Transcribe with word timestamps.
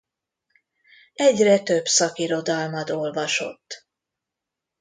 Egyre 1.13 1.59
több 1.59 1.85
szakirodalmat 1.85 2.89
olvasott. 2.89 3.87